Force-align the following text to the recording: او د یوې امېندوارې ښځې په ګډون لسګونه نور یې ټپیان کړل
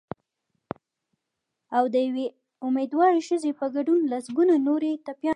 او 1.77 1.83
د 1.93 1.95
یوې 2.07 2.25
امېندوارې 2.65 3.21
ښځې 3.27 3.51
په 3.59 3.65
ګډون 3.75 3.99
لسګونه 4.11 4.53
نور 4.67 4.81
یې 4.89 4.93
ټپیان 5.05 5.21
کړل 5.23 5.29